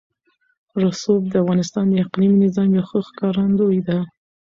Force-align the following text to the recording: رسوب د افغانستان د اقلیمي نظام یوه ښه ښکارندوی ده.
رسوب 0.83 1.21
د 1.29 1.33
افغانستان 1.43 1.85
د 1.89 1.93
اقلیمي 2.05 2.37
نظام 2.45 2.69
یوه 2.75 2.85
ښه 2.89 2.99
ښکارندوی 3.07 3.79
ده. 3.87 3.97